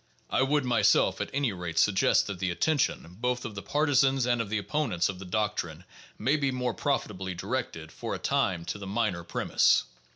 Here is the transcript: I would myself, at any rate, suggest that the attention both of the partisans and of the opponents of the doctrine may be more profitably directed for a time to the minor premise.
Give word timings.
I 0.31 0.41
would 0.41 0.65
myself, 0.65 1.21
at 1.21 1.29
any 1.31 1.53
rate, 1.53 1.77
suggest 1.77 2.25
that 2.25 2.39
the 2.39 2.49
attention 2.49 3.17
both 3.19 3.45
of 3.45 3.53
the 3.53 3.61
partisans 3.61 4.25
and 4.25 4.41
of 4.41 4.49
the 4.49 4.57
opponents 4.57 5.09
of 5.09 5.19
the 5.19 5.25
doctrine 5.25 5.83
may 6.17 6.37
be 6.37 6.49
more 6.49 6.73
profitably 6.73 7.35
directed 7.35 7.91
for 7.91 8.15
a 8.15 8.17
time 8.17 8.65
to 8.65 8.79
the 8.79 8.87
minor 8.87 9.23
premise. 9.23 9.83